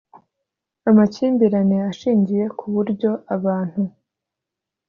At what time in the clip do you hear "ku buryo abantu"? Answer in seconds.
2.57-3.81